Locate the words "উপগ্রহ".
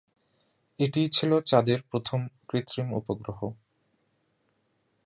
2.93-3.39